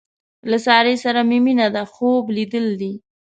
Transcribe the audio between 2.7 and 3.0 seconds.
دي.